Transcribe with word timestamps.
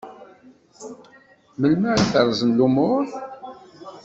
Melmi 1.59 1.87
ara 1.93 2.05
ferzen 2.11 2.51
lumur? 2.57 3.05